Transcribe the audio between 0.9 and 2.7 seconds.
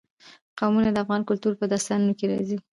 د افغان کلتور په داستانونو کې راځي.